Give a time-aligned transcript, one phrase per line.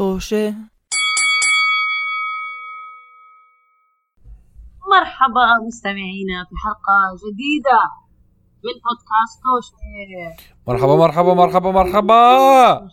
[0.00, 0.54] طوشة.
[4.90, 7.80] مرحبا مستمعينا في حلقة جديدة
[8.64, 9.76] من بودكاست توشة
[10.66, 12.88] مرحبا مرحبا مرحبا مرحبا!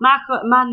[0.00, 0.20] معك
[0.52, 0.70] معنا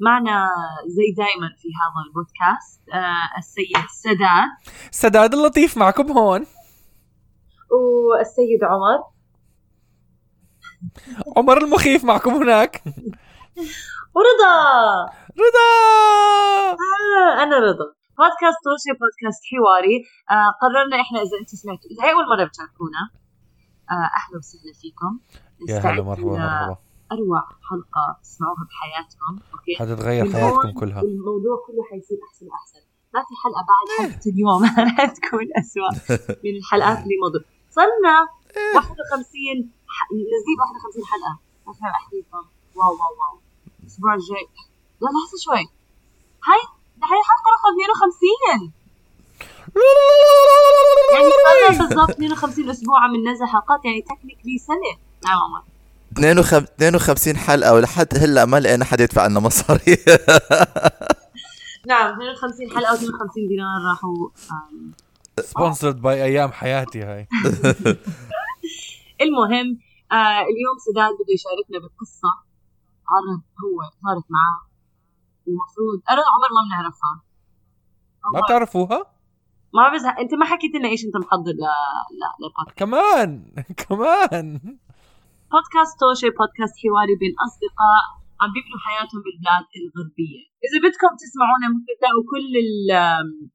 [0.00, 0.48] معنا
[0.86, 4.48] زي دائما في هذا البودكاست آه السيد سداد.
[4.90, 6.46] سداد اللطيف معكم هون.
[7.70, 9.04] والسيد عمر.
[11.36, 12.82] عمر المخيف معكم هناك.
[14.18, 14.54] ورضا
[15.42, 15.68] رضا!
[16.72, 17.86] آه أنا رضا.
[18.18, 19.96] بودكاست توشي بودكاست حواري.
[20.30, 23.02] آه قررنا إحنا إذا أنتم سمعتوا إذا هي أول مرة بتشاركونا
[23.90, 25.12] آه أهلا وسهلا فيكم.
[25.68, 26.76] يا هلا مرحبا مرحبا.
[27.12, 31.00] أروع حلقة تسمعوها بحياتكم أوكي؟ حتتغير حياتكم كلها.
[31.02, 32.82] الموضوع كله حيصير أحسن وأحسن.
[33.14, 34.60] ما في حلقة بعد حلقة اليوم.
[34.88, 35.90] رح تكون اسوء
[36.44, 37.44] من الحلقات اللي مضت.
[37.70, 38.14] صرنا
[38.76, 41.34] 51 ح- نزيد 51 حلقة.
[41.66, 42.44] ما في احكي لكم
[42.78, 43.47] wow wow wow.
[43.98, 44.46] الأسبوع الجاي.
[45.00, 45.64] لا لحظة شوي.
[46.48, 46.62] هاي
[47.02, 48.72] هاي حلقة رقم 52
[51.18, 54.98] يعني صار بالضبط 52 أسبوع عم ننزل حلقات يعني technically سنة.
[55.24, 55.62] نعم عمر
[56.76, 59.80] 52 حلقة ولحد هلأ ما لقينا حد يدفع لنا مصاري
[61.88, 64.28] نعم 52 حلقة و52 دينار راحوا
[65.40, 67.28] sponsored by أيام حياتي هاي.
[69.22, 69.78] المهم
[70.12, 72.47] آه اليوم سداد بده يشاركنا بقصة
[73.12, 74.60] عرض هو صارت معاه.
[75.46, 77.14] ومفروض أنا عمر ما بنعرفها.
[78.34, 79.00] ما بتعرفوها؟
[79.74, 80.18] ما بزهق.
[80.20, 81.64] أنت ما حكيت لنا إيش أنت محضر ل
[82.20, 82.78] لا للبودكاست.
[82.82, 83.30] كمان!
[83.82, 84.46] كمان!
[85.52, 88.04] بودكاست توشي بودكاست حواري بين أصدقاء
[88.40, 90.42] عم بيبنوا حياتهم بالبلاد الغربية.
[90.64, 92.52] إذا بدكم تسمعونا ممكن تلاقوا كل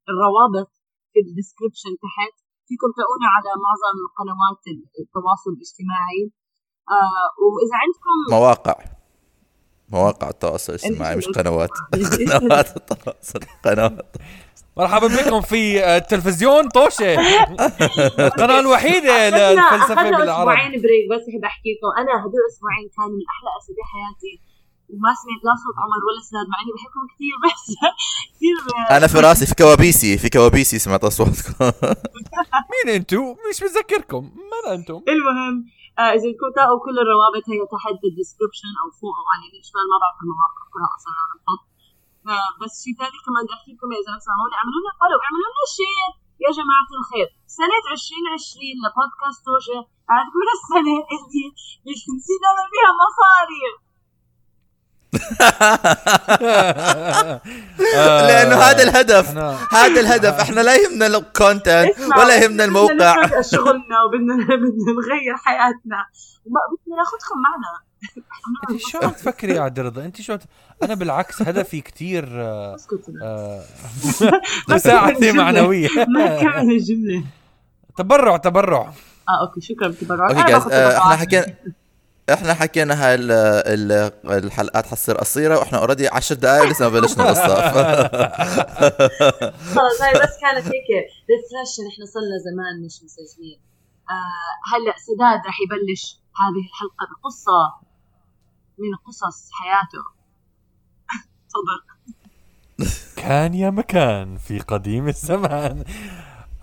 [0.09, 0.71] الروابط
[1.11, 2.35] في الديسكربشن تحت
[2.67, 4.63] فيكم تلاقونا على معظم قنوات
[5.01, 6.23] التواصل الاجتماعي.
[6.95, 8.92] آه وإذا عندكم مواقع.
[9.89, 11.69] مواقع التواصل الاجتماعي مش قنوات.
[12.39, 14.15] قنوات التواصل قنوات.
[14.77, 17.13] مرحبا بكم في آه، تلفزيون طوشة.
[18.19, 20.49] القناة الوحيدة أخذنا- للفلسفة أخذنا بالعرب.
[20.49, 24.53] أسبوعين break بس أحب احكي لكم أنا هدول أسبوعين كانوا من أحلى أسابيع حياتي.
[24.89, 27.75] وما سمعت لا صوت عمر ولا سداد مع إني بحبهم كثير بس
[28.35, 28.55] كثير
[28.97, 31.71] أنا في راسي في كوابيسي في كوابيسي سمعت أصواتكم.
[32.71, 34.23] مين أنتو؟ مش متذكركم.
[34.35, 35.82] من أنتم؟ المهم آه
[36.15, 39.85] إذا بدكم تلاقوا كل الروابط هي تحت بال description أو فوق أو على اليمين شمال
[39.91, 41.63] ما بعرف المواقع كلها أصلا أنا بحط
[42.33, 45.65] آه بس شيء ثاني كمان بدي أحكي لكم إذا بتسمعوني اعملوا لنا follow اعملوا لنا
[45.77, 46.11] share
[46.45, 47.27] يا جماعة الخير
[47.59, 49.79] سنة 2020 لبودكاست توجة.
[50.27, 51.45] تكون السنة اللي
[52.15, 53.63] نسينا نعمل فيها مصاري.
[57.95, 59.37] لأنه هذا الهدف.
[59.73, 60.39] هذا الهدف.
[60.39, 63.23] إحنا لا يهمنا الكونتنت ولا يهمنا بدنا الموقع.
[63.23, 66.05] نفرق شغلنا وبدنا بدنا نغير حياتنا.
[66.45, 67.83] وما بدنا ناخذكم معنا.
[68.69, 70.37] أنت شو عم تفكري يا عبد الرضا؟ أنت شو
[70.83, 72.77] أنا بالعكس هدفي كثير آه،
[73.23, 73.63] آه،
[74.69, 75.87] مساعدة معنوية.
[76.07, 77.23] ما كمل الجملة
[77.97, 78.93] تبرع تبرع.
[79.29, 81.15] آه okay شكرا بالتبرع okay guys آه، إحنا.
[81.15, 81.45] حكينا
[82.29, 84.13] إحنا حكينا هاي ال- ال-
[84.45, 87.55] الحلقات حتصير قصيرة وإحنا already 10 دقائق لسه ما بلشنا قصه
[89.75, 90.89] خلص هاي بس كانت هيك
[91.29, 93.59] refresh نحن صرنا زمان مش مسجلين.
[94.09, 97.73] آه هلأ سداد رح يبلش هذه الحلقة بقصة
[98.77, 100.03] من قصص حياته.
[101.49, 101.79] تفضل.
[103.15, 105.83] كان يا مكان في قديم الزمان.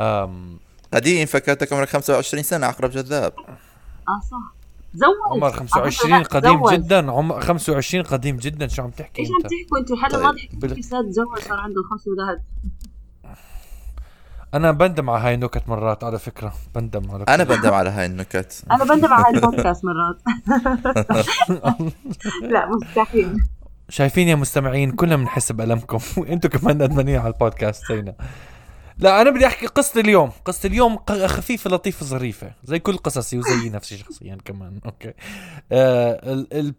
[0.00, 0.60] أم
[0.94, 3.32] قديم فكرتك عمرك 25 سنة عقرب جذاب.
[4.08, 4.59] آه صح.
[4.94, 6.72] زوج عمر على فكرة 25 لا، قديم زوج.
[6.74, 7.10] جدا.
[7.12, 8.68] عمر 25 قديم جدا.
[8.68, 11.38] شو عم تحكي إيش عم تحكوا؟ أنتوا هلا طيب، ما ضحكتوا بال- في ساد تزوج؟
[11.38, 12.42] صار عنده خمس أولاد.
[14.54, 16.52] أنا بندم على هاي النكت مرات على فكرة.
[16.74, 18.62] بندم على أنا بندم على هاي النكت.
[18.70, 20.22] أنا بندم على البودكاست مرات.
[22.52, 23.38] لا مستحيل.
[23.88, 25.98] شايفين يا مستمعين كلنا بنحس بألمكم.
[26.16, 28.14] وأنتم كمان ندمانين على البودكاست زينا.
[29.00, 30.30] لا أنا بدي أحكي قصة اليوم.
[30.44, 32.52] قصة اليوم خفيفة لطيفة ظريفة.
[32.64, 34.80] زي كل قصصي وزي نفسي شخصيا كمان.
[34.86, 35.12] أوكي.
[35.72, 36.74] آه ال- ال-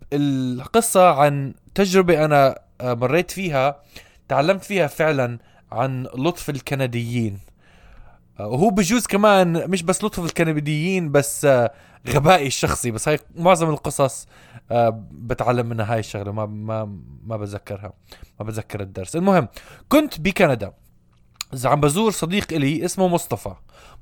[0.62, 3.82] القصة عن تجربة أنا آه مريت فيها
[4.28, 5.38] تعلمت فيها فعلا
[5.72, 7.40] عن لطف الكنديين.
[8.40, 11.72] آه، وهو بجوز كمان مش بس لطف الكنديين بس آه
[12.10, 12.92] غبائي الشخصي.
[12.92, 14.28] بس هاي معظم القصص
[15.12, 16.32] بتعلم منها هاي الشغلة.
[16.32, 17.94] ما ما ما بتذكرها
[18.40, 19.16] ما بتذكر الدرس.
[19.16, 19.48] المهم
[19.90, 20.74] كنت بكندا.
[21.54, 23.54] إذا عم بزور صديق إلي اسمه مصطفى.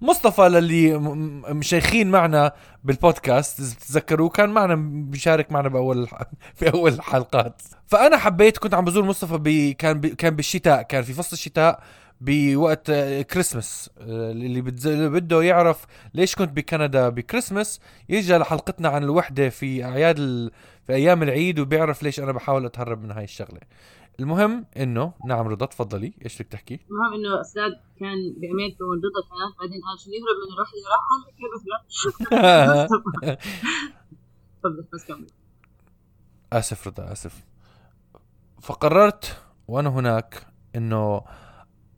[0.01, 2.51] مصطفى للي م- م- مشايخين معنا
[2.83, 4.75] بالبودكاست إذا بتتذكروا كان معنا
[5.09, 6.07] بيشارك معنا بأول
[6.55, 7.61] في اول الحلقات.
[7.87, 9.75] فأنا حبيت كنت عم بزور مصطفى ب...
[9.77, 10.05] كان ب...
[10.07, 11.83] كان بالشتاء كان في فصل الشتاء
[12.21, 14.61] بوقت آه، كريسمس آه، اللي
[15.09, 17.79] بده يعرف ليش كنت بكندا بكريسمس
[18.09, 20.17] يجي لحلقتنا عن الوحدة في أعياد.
[20.87, 23.59] في أيام العيد وبيعرف ليش أنا بحاول أتهرب من هاي الشغلة.
[24.19, 26.13] المهم إنه نعم رضا تفضلي.
[26.25, 30.49] إيش بدك تحكي؟ المهم إنه أستاذ كان بأمريكا ضد الحياة بعدين قال شو يهرب من
[30.53, 30.69] يروح
[31.37, 31.67] كيف
[32.31, 32.87] لا
[34.63, 35.27] تفضل بس كمل.
[36.53, 37.43] آسف رضا آسف.
[38.61, 39.37] فقررت
[39.67, 41.21] وأنا هناك إنه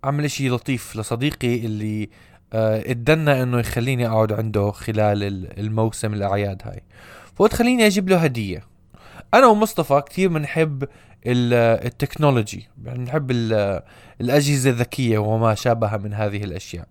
[0.05, 2.09] أعمل شيء لطيف لصديقي اللي
[2.53, 6.83] آه، ادنا إنه يخليني أقعد عنده خلال ال- الموسم الأعياد هاي.
[7.35, 8.63] فقلت خليني أجيب له هدية.
[9.33, 10.83] أنا ومصطفى كثير بنحب
[11.25, 13.81] ال- ال technology يعني بنحب ال-
[14.21, 16.87] الأجهزة الذكية وما شابه من هذه الأشياء.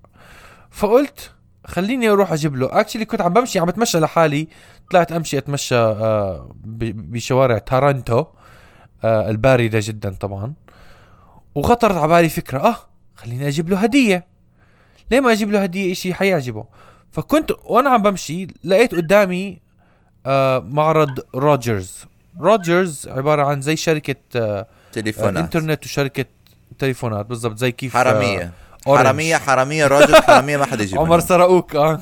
[0.71, 1.31] فقلت
[1.67, 2.81] خليني أروح أجيب له.
[2.81, 4.49] actually كنت عم بمشي عم بتمشى لحالي.
[4.91, 8.25] طلعت أمشي أتمشى آه، بشوارع تورنتو
[9.05, 10.55] آه، الباردة جدا طبعا.
[11.55, 12.77] وخطرت على بالي فكرة آه
[13.15, 14.27] خليني أجيب له هدية.
[15.11, 16.65] ليه ما أجيب له هدية شيء حيعجبه؟
[17.13, 19.61] فكنت وأنا عم بمشي لقيت قدامي
[20.27, 22.05] آه معرض روجرز
[22.41, 26.25] روجرز عبارة عن زي شركة آه تليفونات انترنت وشركة
[26.79, 28.51] تليفونات بالضبط زي كيف حرامية آه
[28.87, 29.05] أورنج.
[29.07, 31.21] حرامية حرامية راجل حرامية ما حدا يجيب عمر.
[31.21, 32.01] سرقوك آه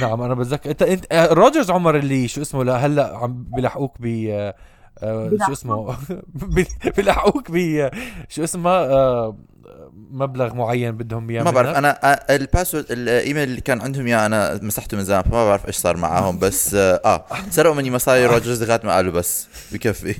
[0.00, 4.06] نعم أنا بتذكر أنت أنت آه، Rogers عمر اللي شو اسمه لهلا عم بيلحقوك ب
[4.06, 4.54] آه، آه،
[5.46, 5.96] شو اسمه؟
[6.34, 6.66] بي-
[6.96, 7.88] بيلحقوك ب
[8.28, 9.36] شو اسمه؟ آه،
[10.10, 11.68] مبلغ معين بدهم إياه ما بعرف.
[11.76, 15.44] أنا آه، ال password ال email اللي كان عندهم إياه أنا مسحته من زمان فما
[15.48, 19.46] بعرف إيش صار معاهم بس آه, آه سرقوا مني مصاري Rogers لغاية ما قالوا بس
[19.72, 20.14] بكفي.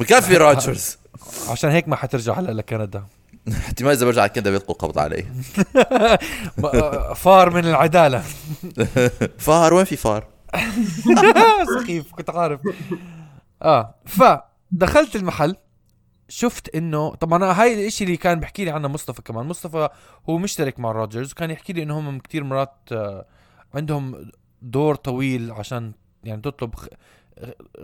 [0.00, 0.98] بكفي Rogers.
[1.50, 3.04] عشان هيك ما حترجع هلا لكندا.
[3.52, 5.24] احتمال إذا برجع كندا بيلقوا القبض علي.
[6.64, 8.22] آه، فار من العدالة.
[9.38, 10.24] فار؟ وين في فار؟
[11.80, 12.60] سخيف كنت عارف.
[13.62, 15.56] آه فدخلت المحل
[16.28, 19.88] شفت إنه طبعا هاي الإشي اللي كان بحكي لي عنه مصطفى كمان مصطفى
[20.28, 23.26] هو مشترك مع Rogers وكان يحكي لي إنه هم كتير مرات آه،
[23.74, 24.30] عندهم
[24.62, 25.92] دور طويل عشان
[26.24, 26.74] يعني تطلب.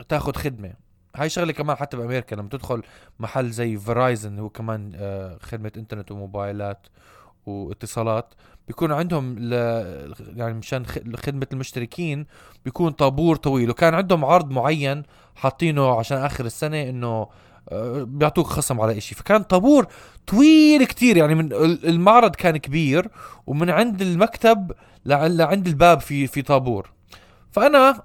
[0.09, 0.73] تاخذ خدمة
[1.17, 2.83] هاي شغلة كمان حتى بأمريكا لما تدخل
[3.19, 6.87] محل زي Verizon هو كمان آه، خدمة إنترنت وموبايلات
[7.47, 8.35] واتصالات
[8.69, 9.53] بيكون عندهم ل...
[10.37, 10.87] يعني مشان
[11.17, 12.27] خدمة المشتركين
[12.65, 15.03] بيكون طابور طويل وكان عندهم عرض معين
[15.37, 17.27] حاطينه عشان آخر السنة إنه
[17.69, 19.15] آه، بيعطوك خصم على إشي.
[19.15, 19.87] فكان طابور
[20.27, 23.09] طويل كتير يعني من ال- المعرض كان كبير
[23.47, 24.73] ومن عند المكتب
[25.05, 26.91] لع- لعند الباب في في طابور.
[27.53, 28.03] فأنا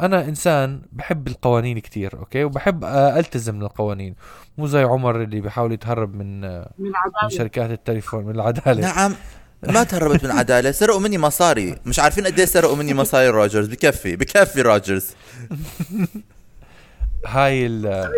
[0.00, 4.14] أنا إنسان بحب القوانين كتير أوكي؟ وبحب آه، ألتزم للقوانين.
[4.58, 6.92] مو زي عمر اللي بيحاول يتهرب من آه، من
[7.22, 8.80] من شركات التليفون من العدالة.
[8.80, 9.14] نعم.
[9.62, 10.70] ما تهربت من عدالة.
[10.70, 11.76] سرقوا مني مصاري.
[11.86, 15.06] مش عارفين قد إيه سرقوا مني مصاري Rogers بكفي بكفي Rogers
[17.26, 17.66] هاي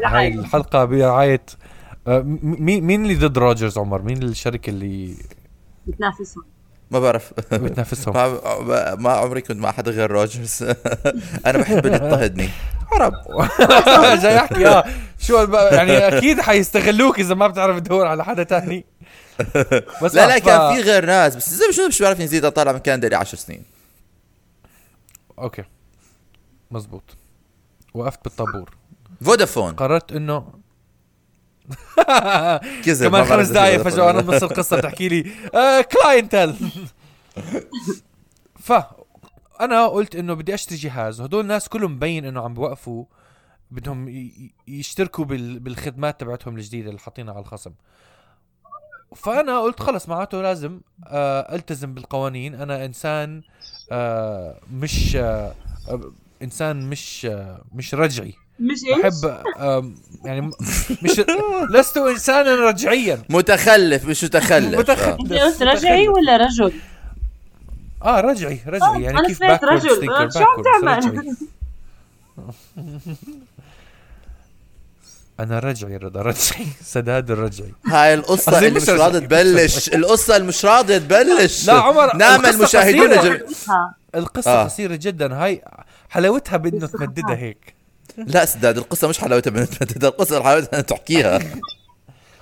[0.04, 1.42] هاي الحلقة برعايه
[2.06, 5.14] م- مين مين اللي ضد Rogers عمر؟ مين الشركة اللي
[5.86, 6.44] بتنافسهم.
[6.90, 7.32] ما بعرف.
[7.52, 8.14] بتنافسهم؟
[8.68, 10.62] ما, ما عمري كنت مع حدا غير Rogers.
[11.46, 12.48] أنا بحب اللي يضطهدني
[12.92, 13.12] عرب.
[14.22, 14.84] جاي احكي آه
[15.18, 18.84] شو يعني أكيد حيستغلوك إذا ما بتعرف تدور على حدا تاني.
[20.02, 22.78] بس لا لا كان في غير ناس بس زي شو مش بعرف نزيد اطلع من
[22.78, 23.62] كندا لي 10 سنين.
[25.38, 25.64] أوكي.
[26.70, 27.16] مزبوط.
[27.94, 28.70] وقفت بالطابور.
[29.24, 29.72] فودافون.
[29.72, 30.52] قررت إنه
[32.84, 34.20] كذب كمان خمس دقائق فجأة أنا.
[34.20, 36.56] بنص القصة تحكي لي آه كلاينتل
[38.66, 38.72] ف
[39.60, 43.04] أنا قلت إنه بدي أشتري جهاز وهدول الناس كلهم مبين إنه عم بوقفوا
[43.70, 44.30] بدهم
[44.68, 47.72] يشتركوا بال- بالخدمات تبعتهم الجديدة اللي حاطينها على الخصم.
[49.16, 52.54] فأنا قلت خلص معناته لازم آه ألتزم بالقوانين.
[52.54, 53.42] أنا إنسان
[53.92, 55.54] آه مش آه،
[56.42, 58.34] إنسان مش آه مش رجعي.
[58.60, 59.42] مش إيش؟ بحب
[60.24, 60.50] يعني
[61.02, 61.20] مش
[61.74, 65.16] لست إنسانا رجعيا متخلف مش متخلف متخلف.
[65.20, 66.72] أنت قلت رجعي ولا رجل؟
[68.02, 71.36] آه رجعي رجعي يعني أنا كيف سمعت باكورد رجل ستيكر شو عم تعمل؟
[75.40, 79.18] أنا رجعي رضا رجعي سداد الرجعي هاي القصة اللي مش راضية.
[79.18, 83.12] تبلش القصة اللي مش راضية تبلش لا عمر، نعم المشاهدون.
[84.14, 84.50] القصة.
[84.50, 84.64] آه.
[84.64, 85.62] قصيرة جدا هاي
[86.10, 87.75] حلاوتها بإنه تمددها هيك
[88.34, 91.38] لا سداد القصة مش حلاوتها بنت القصة حلاوتها أن تحكيها.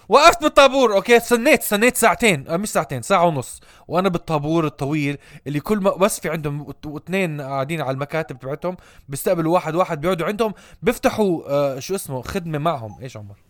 [0.08, 3.60] وقفت بالطابور okay؟ استنيت استنيت ساعتين آه مش ساعتين ساعة ونص.
[3.88, 8.76] وأنا بالطابور الطويل اللي كل ما بس في عندهم واثنين قاعدين على المكاتب تبعتهم
[9.08, 13.02] بيستقبلوا واحد واحد بيقعدوا عندهم بيفتحوا آه شو اسمه خدمة معهم.
[13.02, 13.43] إيش عمر؟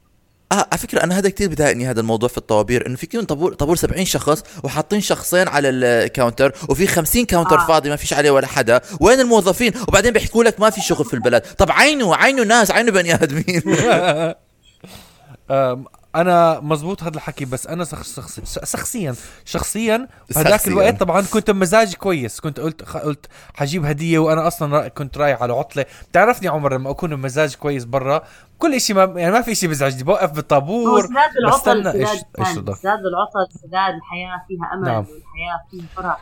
[0.75, 3.77] على فكرة أنا هذا كتير بضايقني هذا الموضوع في الطوابير إنه في queue طابور طابور
[3.77, 7.67] 70 شخص وحاطين شخصين على ال counter وفي 50 counter آه.
[7.67, 11.15] فاضي ما فيش عليه ولا حدا وين الموظفين؟ وبعدين بيحكوا لك ما في شغل في
[11.15, 11.43] البلد.
[11.59, 13.63] طب عينوا عينوا ناس عينوا بني آدمين.
[15.51, 20.73] آم، أنا مزبوط هذا الحكي بس أنا شخص شخص شخصيا شخصيا بهذاك شخصياً.
[20.73, 25.43] الوقت طبعا كنت بمزاج كويس كنت قلت خ- قلت حجيب هدية وأنا أصلا كنت رايح
[25.43, 28.23] على عطلة بتعرفني عمر لما أكون بمزاج كويس برا
[28.59, 33.95] كل شيء ما يعني ما في شيء بزعجني بوقف بالطابور سداد العطل؟ سداد العطل سداد
[33.95, 34.97] الحياة فيها أمل نعم.
[35.05, 36.21] والحياة فيها فرح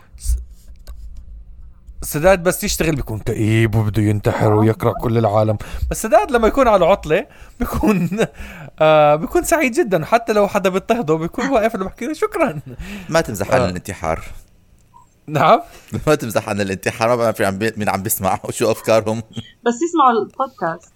[2.03, 5.59] سداد بس يشتغل بيكون كئيب وبده ينتحر ويكره كل العالم.
[5.91, 7.27] بس سداد لما يكون على عطلة
[7.61, 8.11] بيكون
[8.81, 10.05] آه بيكون سعيد جدا.
[10.05, 12.61] حتى لو حدا بيضطهده بيكون واقف له بحكي له شكرا.
[13.09, 13.69] ما تمزح عن آه.
[13.69, 14.23] الانتحار.
[15.27, 15.61] نعم.
[16.07, 17.09] ما تمزح عن الانتحار.
[17.09, 19.23] ما بعرف عم بي- مين عم بيسمع وشو أفكارهم؟
[19.67, 20.93] بس يسمعوا البودكاست.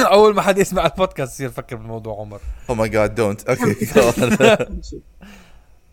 [0.12, 2.40] أول ما حدا يسمع البودكاست يصير يفكر بالموضوع عمر.
[2.70, 3.86] oh my god don't okay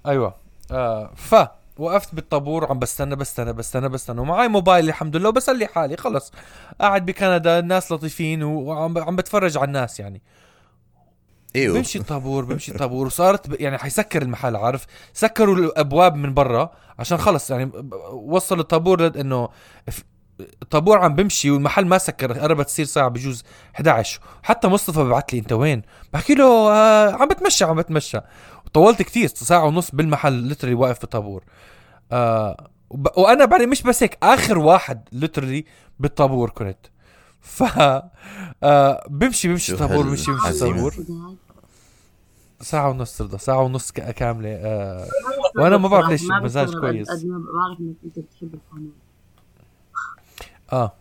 [0.08, 0.34] أيوه.
[0.72, 1.36] آه ف
[1.80, 4.22] وقفت بالطابور عم بستنى بستنى بستنى بستنى.
[4.22, 6.32] ومعي موبايلي الحمد لله وبسلي حالي خلص.
[6.82, 10.22] قاعد بكندا الناس لطيفين وعم عم بتفرج على الناس يعني.
[11.56, 11.78] إيوه.
[11.78, 13.06] بمشي الطابور بمشي الطابور.
[13.06, 13.56] وصارت ب...
[13.62, 17.72] يعني حيسكر المحل عارف؟ سكروا الأبواب من برا عشان خلص يعني
[18.12, 19.50] وصل الطابور لد- إنه
[19.92, 20.02] ف-
[20.62, 23.44] الطابور عم بمشي والمحل ما سكر قربت تصير ساعه بجوز
[23.76, 25.82] 11 حتى مصطفى ببعث لي أنت وين؟
[26.14, 28.20] بحكي له آه عم بتمشى عم بتمشى.
[28.78, 31.44] طولت كتير ساعة ونص بالمحل لتري واقف في الطابور
[32.12, 33.08] آه وب...
[33.18, 35.66] وأنا بعد مش بس هيك آخر واحد لترلي
[36.00, 36.78] بالطابور كنت
[37.42, 37.64] ف
[38.64, 40.50] آه بمشي بمشي الطابور بمشي بمشي.
[40.50, 40.94] الطابور.
[42.62, 45.08] ساعة ونص رضا ساعة ونص ك- كاملة آه
[45.58, 47.10] وأنا ما بعرف ليش مزاج كويس.
[47.10, 48.60] قد ما بعرف إنك أنت بتحب
[50.74, 50.94] آه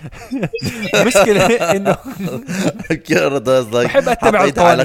[1.06, 1.46] مشكلة
[3.48, 4.84] قصدك بحب أتبع حطيت على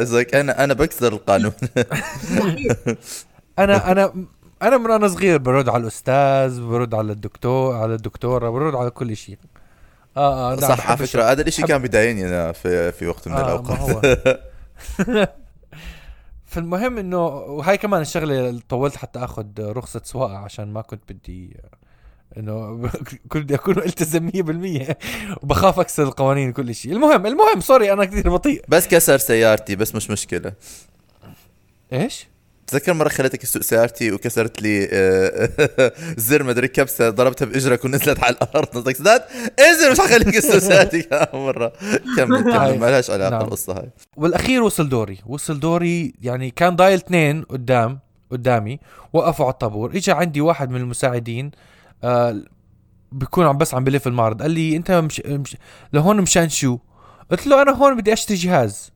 [0.00, 1.52] قصدك أنا أنا بكسر القانون.
[3.58, 4.12] أنا أنا
[4.62, 9.16] أنا من أنا صغير برد على الأستاذ برد على الدكتور على الدكتورة برد على كل
[9.16, 9.38] شيء.
[10.16, 13.28] آه آه نعم، صح على فكرة هذا الإشي بحب- كان بيضايقني أنا في في وقت
[13.28, 13.78] من آه الأوقات.
[13.80, 14.00] هو.
[16.46, 21.56] فالمهم إنه وهاي كمان الشغلة اللي طولت حتى آخذ رخصة سواقة عشان ما كنت بدي
[22.36, 22.90] إنه
[23.28, 24.94] كنت بدي أكون التزم 100%
[25.42, 26.92] وبخاف أكسر القوانين كل شيء.
[26.92, 28.62] المهم المهم sorry أنا كثير بطيء.
[28.68, 30.52] بس كسر سيارتي بس مش مشكلة.
[31.92, 32.26] إيش؟
[32.66, 35.92] تذكر مرة خليتك اسوق سيارتي وكسرت لي آه،
[36.28, 38.66] زر مدري كبسة ضربتها بإجرك ونزلت على الأرض.
[38.66, 39.22] قصدك سداد
[39.60, 41.02] انزل مش حخليك اسوق سيارتي.
[41.02, 41.72] كمان مرة.
[42.16, 42.42] كمل.
[42.42, 42.78] كمل.
[42.78, 43.40] ما لهاش علاقة نعم.
[43.40, 43.88] القصة هاي.
[44.16, 45.18] والأخير وصل دوري.
[45.26, 47.98] وصل دوري يعني كان ضايل اثنين قدام
[48.30, 48.78] قدامي.
[49.12, 49.90] وقفوا على الطابور.
[49.96, 51.50] اجى عندي واحد من المساعدين.
[52.04, 52.42] آه
[53.12, 54.42] بيكون عم بس عم بلف المعرض.
[54.42, 55.56] قال لي أنت مش, مش
[55.92, 56.78] لهون مشان شو؟
[57.30, 58.92] قلت له أنا هون بدي أشتري جهاز.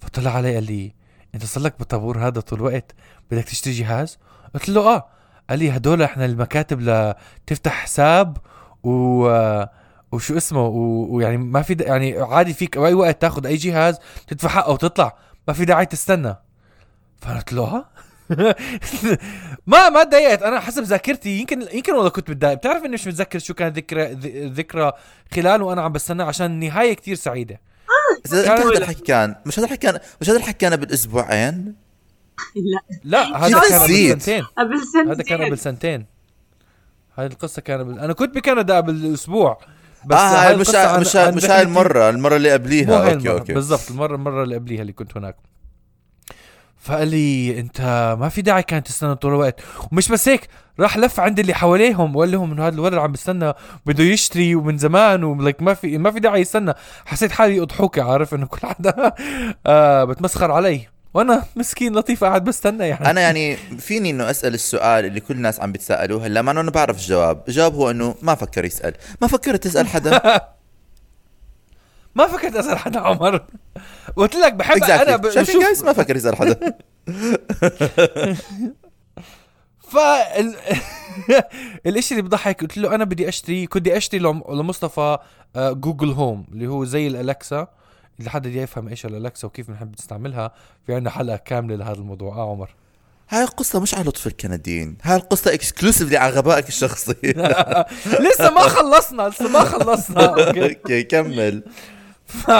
[0.00, 0.94] فطلع علي قال لي
[1.34, 2.94] أنت صار لك بالطابور هذا طول الوقت
[3.30, 4.18] بدك تشتري جهاز؟
[4.54, 5.08] قلت له آه.
[5.50, 8.36] قال لي هدول إحنا المكاتب لتفتح حساب
[8.82, 9.70] و آه،
[10.12, 13.98] وشو اسمه؟ و- ويعني ما في دا يعني عادي فيك باي وقت تاخذ أي جهاز
[14.26, 15.16] تدفع حقه وتطلع.
[15.48, 16.34] ما في داعي تستنى.
[17.16, 17.84] فانا قلت له ها
[19.66, 22.54] ما ما تضايقت أنا حسب ذاكرتي يمكن يمكن والله كنت متضايق.
[22.58, 24.92] بتعرف إني مش متذكر شو كانت ذكرى ذ- ذكرى
[25.34, 27.60] خلال وأنا عم بستنى عشان النهايه كتير سعيدة.
[28.32, 31.74] يعني- انت هذا الحكي كان مش هذا الحكي كان مش هذا الحكي كان بالأسبوعين؟
[32.56, 32.80] لا.
[33.04, 34.42] لا هذا كان قبل؟ سنتين.
[34.58, 36.06] قبل سنتين هذا كان قبل سنتين.
[37.18, 39.58] هاي القصة كان قبل أنا كنت بكندا قبل أسبوع
[40.06, 43.04] بس آه هاي هاي مش عن- مش هاي المرة المرة اللي قبليها.
[43.06, 43.52] هاي okay okay.
[43.52, 45.36] بالضبط المرة المرة اللي قبليها اللي كنت هناك.
[46.84, 47.80] فقال لي أنت
[48.20, 49.60] ما في داعي كان تستنى طول الوقت.
[49.92, 50.48] ومش بس هيك
[50.80, 53.52] راح لف عند اللي حواليهم وقال لهم إنه هذا الولد عم بيستنى
[53.86, 56.72] بده يشتري ومن زمان ولك ما في ما في داعي يستنى.
[57.06, 59.12] حسيت حالي أضحوكة عارف إنه كل حدا
[59.66, 60.86] آه بتمسخر علي.
[61.14, 63.10] وأنا مسكين لطيف قاعد بستنى يعني.
[63.10, 66.96] أنا يعني فيني إنه أسأل السؤال اللي كل الناس عم بتسألوه هلأ؟ إنه أنا بعرف
[66.96, 67.42] الجواب.
[67.48, 68.94] الجواب هو إنه ما فكر يسأل.
[69.20, 70.20] ما فكرت تسأل حدا.
[72.14, 73.44] ما فكرت اسال حدا عمر
[74.16, 76.60] قلت لك بحب أنا exactly شايفين بشوف guys؟ ما فكر يسال حدا.
[79.88, 79.96] ف
[81.86, 85.18] الإشي اللي بضحك قلت له أنا بدي أشتري كنت بدي أشتري لم- لمصطفى
[85.56, 87.68] آه، Google Home اللي هو زي ال Alexa.
[88.18, 90.52] اللي حدا بدي يفهم إيش ال Alexa وكيف بنحب نستعملها
[90.86, 92.36] في عندنا حلقة كاملة لهذا الموضوع.
[92.36, 92.70] آه عمر.
[93.28, 97.14] هاي القصة مش على لطف الكناديين هاي القصة exclusively على غبائك الشخصي.
[98.26, 100.26] لسه ما خلصنا لسه ما خلصنا.
[100.26, 101.62] okay كمل.
[102.42, 102.50] ف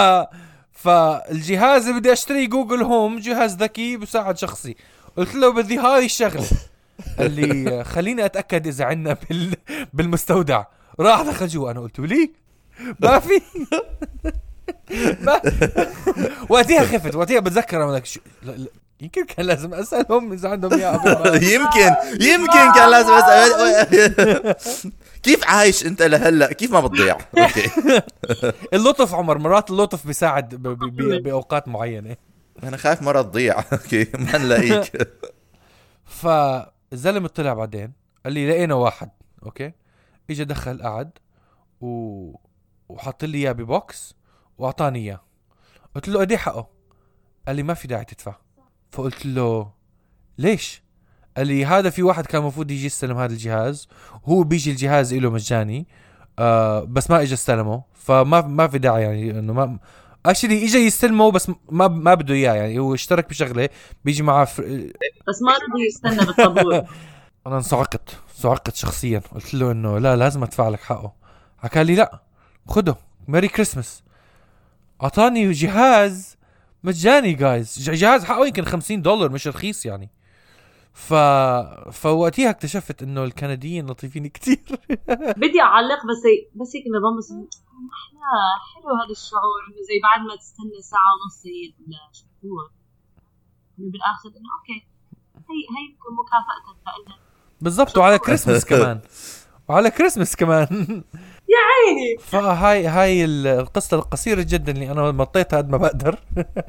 [0.71, 4.75] فالجهاز اللي بدي أشتريه Google Home جهاز ذكي بساعد شخصي.
[5.17, 6.45] قلت له بدي هاي الشغلة.
[7.19, 9.55] قال لي خليني أتأكد إذا عندنا بال...
[9.93, 10.63] بالمستودع.
[10.99, 11.71] راح دخل جوا.
[11.71, 12.31] أنا قلت له لي
[12.99, 13.41] ما في.
[15.25, 15.41] ما
[16.49, 17.15] وقتها خفت.
[17.15, 18.19] وقتها بتذكر أنا شو...
[19.01, 22.73] يمكن كان لازم أسألهم إذا عندهم إياه قبل ما- يمكن يمكن.
[22.75, 24.55] كان لازم أسأل.
[25.23, 27.69] كيف عايش أنت لهلأ؟ كيف ما بتضيع؟ okay.
[28.73, 30.55] اللطف عمر مرات اللطف بيساعد
[31.23, 32.15] بأوقات معينة.
[32.63, 33.59] أنا خايف مرة تضيع.
[33.73, 35.09] okay ما نلاقيك.
[36.05, 39.09] فالزلمه طلع بعدين قال لي لقينا واحد.
[39.45, 39.71] okay؟
[40.29, 41.11] اجى دخل قعد
[41.81, 41.87] و...
[42.89, 44.15] وحط لي إياه ب box
[44.57, 45.21] وأعطاني إياه.
[45.95, 46.67] قلت له قد حقه؟
[47.47, 48.35] قال لي ما في داعي تدفع.
[48.91, 49.71] فقلت له
[50.37, 50.83] ليش؟
[51.37, 53.87] قال لي هذا في واحد كان المفروض يجي يستلم هذا الجهاز
[54.23, 55.87] وهو بيجي الجهاز له مجاني
[56.39, 59.79] آه بس ما اجى استلمه فما ما في داعي يعني إنه ما
[60.25, 63.69] اكشلي اجى يستلمه بس ما ما بده إياه يعني هو اشترك بشغلة
[64.05, 64.63] بيجي معاه فر...
[65.27, 66.73] بس ما رضي يستنى بالطابور
[67.47, 71.13] أنا انصعقت صعقت شخصيا قلت له إنه لا لازم أدفع لك حقه.
[71.57, 72.21] حكى لي لا
[72.67, 72.95] خده
[73.27, 74.03] Merry Christmas
[75.03, 76.34] أعطاني جهاز
[76.85, 80.09] مجاني جايز جهاز حقه يمكن 50 دولار مش رخيص يعني.
[80.93, 81.13] ف
[81.91, 84.79] فوقتها اكتشفت إنه الكنديين لطيفين كتير.
[85.43, 88.31] بدي أعلق بس هي بس هيك نظام بس أحلى
[88.73, 91.73] حلو هذا الشعور إنه زي بعد ما تستنى ساعة ونص زي
[92.11, 92.71] الشعور
[93.79, 94.87] إنه بالآخر إنه okay
[95.35, 97.19] هي هي مكافأتك لأنه
[97.61, 98.99] بالضبط وعلى كريسمس كمان.
[99.67, 101.03] وعلى كريسمس كمان.
[101.49, 102.17] يا عيني.
[102.17, 106.19] فهاي هاي القصة القصيرة جدا اللي أنا مطيتها قد ما بقدر.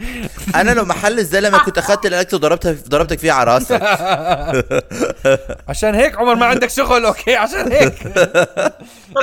[0.60, 3.82] أنا لو محل الزلمة كنت أخذت الالكت وضربتها ضربتك فيها على راسك.
[5.68, 7.98] عشان هيك عمر ما عندك شغل okay؟ عشان هيك.
[9.14, 9.20] طب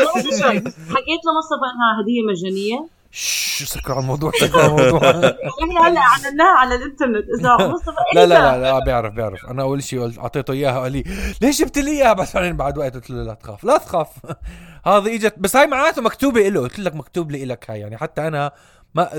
[0.90, 2.88] حكيت لمصطفى إنها هدية مجانية.
[3.16, 5.10] سكر على الموضوع سكر على الموضوع.
[5.10, 9.84] إحنا هلا اعلناها على الإنترنت إذا مصطفى لا لا؟ لا لا بيعرف بيعرف أنا أول
[9.84, 11.04] شيء قلت أعطيته إياها قال لي
[11.42, 14.08] ليش جبت لي إياها؟ بس بعدين بعد وقت قلت له لا تخاف لا تخاف.
[14.88, 18.28] هذه إجت بس هاي معناته مكتوبة له قلت لك مكتوب لي لك هاي يعني حتى
[18.28, 18.52] أنا
[18.96, 19.10] ما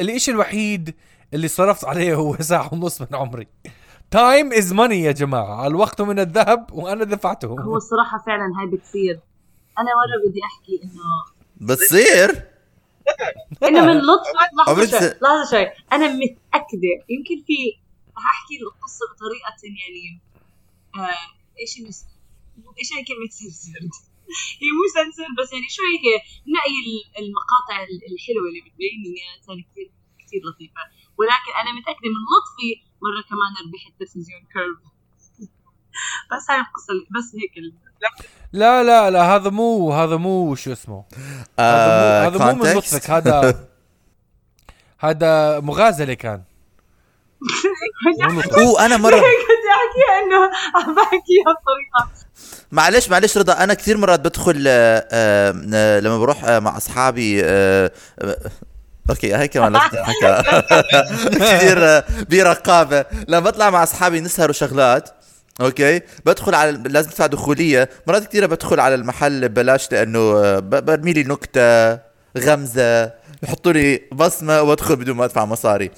[0.00, 0.94] الإشي الوحيد
[1.34, 3.48] اللي صرفت عليه هو ساعة ونص من عمري.
[4.10, 5.66] time is money يا جماعة.
[5.66, 7.48] الوقت من الذهب وأنا دفعته.
[7.48, 9.20] هو الصراحه فعلا هاي بتصير.
[9.78, 11.02] أنا مرة بدي أحكي إنه
[11.68, 12.51] بتصير؟
[13.68, 14.28] انه من لطف
[14.58, 15.66] لحظه شوي لحظه شوي.
[15.92, 16.92] أنا متأكدة.
[17.14, 17.58] يمكن في
[18.16, 20.20] رح أحكي القصة بطريقة يعني
[20.96, 21.26] آه
[21.60, 21.98] إيش المس...
[22.78, 23.80] إيش هي كلمة سنسر
[24.62, 26.22] هي مو سنسر بس يعني شوي هيك
[26.56, 29.88] نقي ال- المقاطع ال- الحلوة اللي بتبين إني أنا كثير
[30.22, 30.82] كثير لطيفة.
[31.18, 32.68] ولكن أنا متأكدة من لطفي
[33.04, 34.80] مرة كمان ربحت تلفزيون curve
[36.32, 37.74] بس هاي القصة اللي- بس هيك ال-
[38.52, 41.04] لا لا لا هذا مو هذا مو شو اسمه.
[41.58, 42.72] آه، هذا مو هذا مو من.
[42.72, 43.54] لطفك هذا
[45.04, 46.42] هذا مغازلة كان.
[48.58, 49.22] أوه أنا مره كنت
[49.72, 52.10] احكيها إنه عم بحكيها بطريقه
[52.72, 57.42] معلش معلش رضا أنا كثير مرات بدخل آه، آه، لما بروح مع أصحابي
[59.10, 60.42] okay هاي كمان لازم تنحكى
[61.38, 65.10] كثير برقابه لما بطلع مع أصحابي نسهر وشغلات
[65.60, 67.88] okay؟ بدخل على لازم تدفع دخولية.
[68.06, 71.98] مرات كثيره بدخل على المحل ببلاش لأنه برمي لي نكتة
[72.38, 73.12] غمزة
[73.42, 75.90] يحطوا لي بصمة وأدخل بدون ما أدفع مصاري.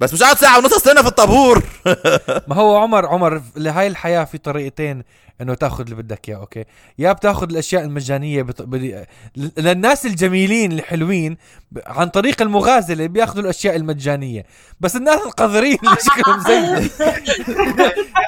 [0.00, 1.62] بس مش قاعد ساعة ونص أستنى في الطابور.
[2.48, 5.02] ما هو عمر عمر لهاي الحياة في طريقتين.
[5.40, 6.64] إنه تأخذ اللي بدك إياه أوكي؟
[6.98, 8.62] يا بتأخذ الأشياء المجانية بط...
[8.62, 8.94] بدي...
[9.36, 11.36] ل- للناس الجميلين الحلوين
[11.72, 11.78] ب...
[11.86, 14.44] عن طريق المغازله بيأخذوا الأشياء المجانية.
[14.80, 16.58] بس الناس القذرين اللي شكلهم زي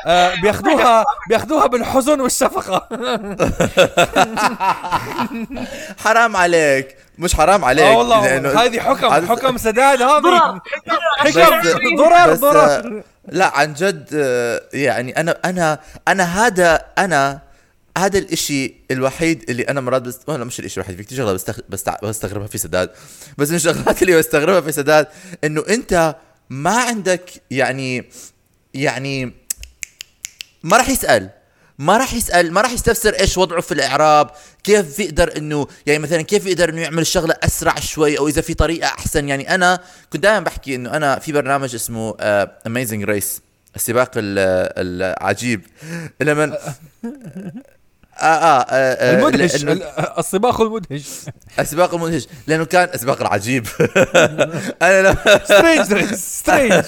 [0.07, 2.89] آه بيأخذوها بيأخذوها بالحزن والشفقة.
[6.05, 6.97] حرام عليك.
[7.19, 7.85] مش حرام عليك.
[7.85, 10.61] آه والله هذه حكم حكم سداد ضرر
[11.21, 13.03] هذه حكم ضرر ضرر.
[13.31, 17.41] لا عن جد آه، يعني أنا أنا أنا هذا أنا
[17.99, 21.33] هذا الإشي الوحيد اللي أنا مرات بس ولا مش الإشي الوحيد في كثير شغله.
[21.69, 21.97] بستع...
[22.03, 22.91] بستغربها في سداد
[23.39, 25.07] بس من الشغلات اللي بستغربها في سداد
[25.45, 26.17] إنه أنت
[26.51, 28.05] ما عندك يعني
[28.75, 29.33] يعني
[30.63, 31.31] ما راح يسأل
[31.81, 34.31] ما راح يسأل ما راح يستفسر إيش وضعه في الإعراب
[34.65, 38.55] كيف بيقدر إنه يعني مثلا كيف يقدر إنه يعمل الشغلة أسرع شوي أو إذا في
[38.55, 39.29] طريقة أحسن.
[39.29, 39.81] يعني أنا
[40.13, 42.15] كنت دائما بحكي إنه أنا في برنامج اسمه
[42.67, 43.41] Amazing Race
[43.77, 44.39] السباق ال-
[44.79, 45.61] العجيب.
[46.21, 46.59] لما
[48.19, 49.55] آه آه, آه, آه المدهش
[50.19, 51.03] السباق المدهش.
[51.59, 53.67] السباق المدهش لأنه كان السباق العجيب.
[54.83, 56.85] أنا لما strange strange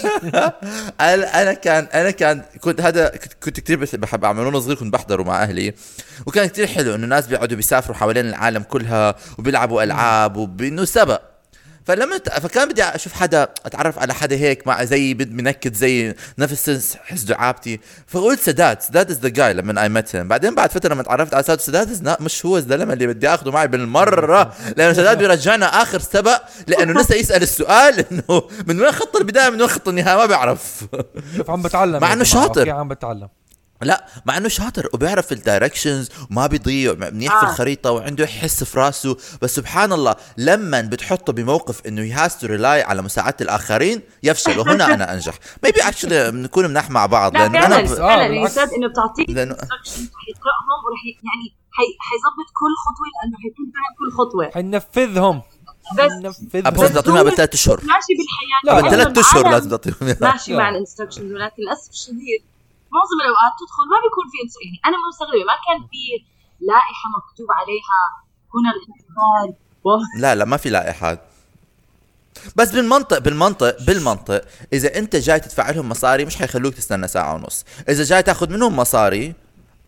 [1.01, 3.09] أنا كان أنا كان كنت هذا
[3.43, 5.75] كنت- كثير بحب اعمله وأنا صغير كنت بحضره مع أهلي.
[6.27, 11.21] وكان كثير حلو إنه الناس بيقعدوا بيسافروا حوالين العالم كلها وبيلعبوا ألعاب وبانه سبق.
[11.87, 16.97] فلما فكان بدي أشوف حدا أتعرف على حدا هيك مع زي بد- منكد زي نفس
[17.05, 17.81] حس دعابتي.
[18.07, 21.43] فقلت سداد سداد is the guy لما I met بعدين بعد فترة لما تعرفت على
[21.43, 24.55] سداد سداد مش هو الزلمه اللي بدي اخذه معي بالمرة.
[24.77, 29.61] لأنه سداد بيرجعنا آخر سبق لأنه نسى يسأل السؤال إنه من وين خط البداية من
[29.61, 30.85] وين خط النهاية؟ ما بيعرف.
[31.37, 32.71] شوف عم بتعلم مع جماعة، شاطر.
[32.71, 33.29] عم بتعلم.
[33.85, 37.51] لا مع إنه شاطر وبيعرف ال directions وما بيضيع منيح في آه.
[37.51, 39.17] الخريطة وعنده حس في راسه.
[39.43, 44.59] بس سبحان الله لما بتحطه بموقف إنه he has to rely على مساعدة الآخرين يفشل.
[44.59, 45.35] وهنا أنا أنجح.
[45.65, 47.93] maybe actually بنكون مناح مع بعض لا لأنه أنا ب...
[47.93, 53.07] آه، فعلا إنه بتعطيه لأنه instructions رح يقراهم ورح ي- يعني حي حيظبط كل خطوة
[53.23, 54.51] لأنه حيكون فاهم كل خطوة.
[54.55, 55.43] حننفذهم
[55.99, 56.13] بس
[56.83, 57.77] بس تعطيهم قبل ثلاث أشهر.
[57.77, 58.61] ماشي بالحياة.
[58.65, 59.05] لا، قبل لا.
[59.05, 59.95] ثلاث أشهر لازم تعطيهم.
[60.21, 62.43] ماشي مع الانستركشنز ولكن للأسف الشديد
[62.95, 66.03] معظم الأوقات تدخل ما بيكون في يعني أنا مستغربة ما كان في
[66.71, 67.99] لائحة مكتوب عليها
[68.55, 69.49] هنا الانتقال.
[69.85, 71.21] و- لا لا ما في لائحات
[72.57, 77.65] بس بالمنطق بالمنطق بالمنطق إذا أنت جاي تدفع لهم مصاري مش حيخلوك تستنى ساعة ونص.
[77.89, 79.35] إذا جاي تاخذ منهم مصاري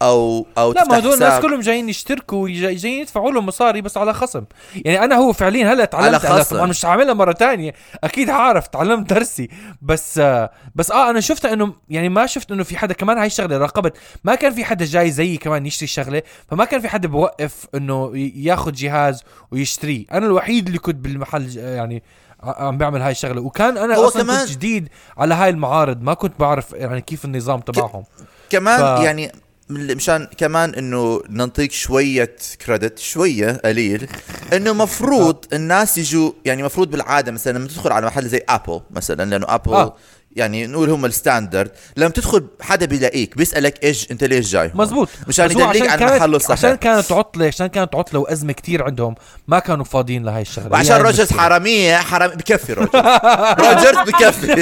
[0.02, 4.14] أو أو لا ما هدول الناس كلهم جايين يشتركوا جايين يدفعوا لهم مصاري بس على
[4.14, 4.44] خصم.
[4.74, 6.57] يعني أنا هو فعليا هلأ تعلمت على خصم.
[6.57, 7.74] طبعا مش هعملها مرة تانية.
[8.04, 9.48] أكيد هعرف تعلمت درسي.
[9.83, 13.26] بس آه بس آه أنا شفت إنه يعني ما شفت إنه في حدا كمان هاي
[13.26, 16.22] الشغلة راقبت ما كان في حدا جاي زيي كمان يشتري الشغلة.
[16.50, 20.04] فما كان في حدا بوقف إنه ياخذ جهاز ويشتريه.
[20.12, 22.02] أنا الوحيد اللي كنت بالمحل يعني
[22.42, 23.40] عم بعمل هاي الشغلة.
[23.40, 26.02] وكان أنا هو أصلا كمان- كنت جديد على هاي المعارض.
[26.02, 28.04] ما كنت بعرف يعني كيف النظام تبعهم.
[28.50, 29.00] كمان ف-.
[29.04, 29.33] يعني
[29.70, 34.09] مشان كمان إنه نعطيك شوية credit شوية قليل
[34.53, 39.31] إنه مفروض الناس يجوا يعني مفروض بالعادة مثلا لما تدخل على محل زي Apple مثلا
[39.31, 39.96] لأنه Apple آه.
[40.37, 40.40] آه.
[40.40, 44.73] يعني نقول هم ال standard لما تدخل حدا بيلاقيك بيسألك إيش أنت ليش جاي؟ هون؟
[44.75, 48.83] مزبوط مشان يدليك على كانت- محله عشان الصحيح كانت عطله عشان كانت عطلة وأزمة كتير
[48.85, 49.14] عندهم
[49.49, 50.73] ما كانوا فاضيين لهي الشغلة.
[50.73, 51.33] وعشان Rogers.
[51.33, 52.94] حرامية حرام بكفي Rogers.
[53.66, 54.47] Rogers بكفي.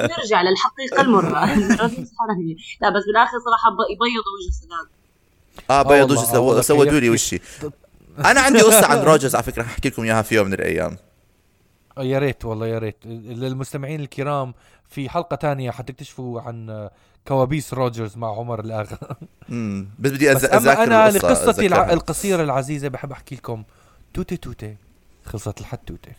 [0.00, 1.34] نرجع للحقيقة المرة.
[2.18, 2.54] حرامية.
[2.80, 4.88] لا بس بالآخر صراحة يبيضوا وجه سداد
[5.70, 7.40] آه بيض والله، وجه سودوا لي وشي.
[8.18, 10.90] أنا عندي قصة عن Rogers على فكرة أحكي لكم إياها في يوم من الأيام.
[10.92, 11.11] آه،
[11.98, 12.96] يا ريت والله يا ريت.
[13.06, 14.54] للمستمعين الكرام
[14.88, 16.90] في حلقة تانية حتكتشفوا عن آه،
[17.28, 18.98] كوابيس Rogers مع عمر الاغا
[19.50, 21.92] امم بس بدي بس أز- أما أذاكر أنا لقصتي الع...
[21.92, 23.62] القصيرة العزيزة بحب أحكي لكم.
[24.14, 24.76] توتي توتي.
[25.24, 26.12] خلصت الحتوته